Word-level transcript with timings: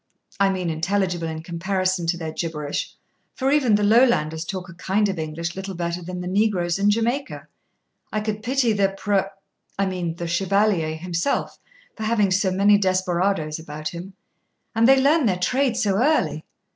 I 0.39 0.49
mean 0.49 0.71
intelligible 0.71 1.27
in 1.27 1.43
comparison 1.43 2.07
to 2.07 2.17
their 2.17 2.31
gibberish, 2.31 2.95
for 3.35 3.51
even 3.51 3.75
the 3.75 3.83
Lowlanders 3.83 4.45
talk 4.45 4.67
a 4.67 4.73
kind 4.73 5.07
of 5.07 5.19
English 5.19 5.55
little 5.55 5.75
better 5.75 6.01
than 6.01 6.21
the 6.21 6.27
Negroes 6.27 6.79
in 6.79 6.89
Jamaica. 6.89 7.47
I 8.11 8.21
could 8.21 8.41
pity 8.41 8.73
the 8.73 8.95
Pr, 8.97 9.17
I 9.77 9.85
mean 9.85 10.15
the, 10.15 10.25
Chevalier 10.25 10.95
himself, 10.95 11.59
for 11.95 12.01
having 12.01 12.31
so 12.31 12.49
many 12.49 12.79
desperadoes 12.79 13.59
about 13.59 13.89
him. 13.89 14.13
And 14.73 14.87
they 14.87 14.99
learn 14.99 15.27
their 15.27 15.37
trade 15.37 15.77
so 15.77 15.93
early. 16.01 16.45